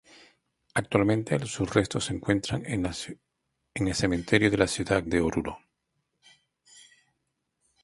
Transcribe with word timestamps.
Actualmente, 0.73 1.37
sus 1.45 1.71
restos 1.75 2.05
se 2.05 2.13
encuentran 2.15 2.63
en 2.65 2.87
el 2.87 3.93
cementerio 3.93 4.49
de 4.49 4.57
la 4.57 4.65
ciudad 4.67 5.03
de 5.03 5.21
Oruro. 5.21 5.59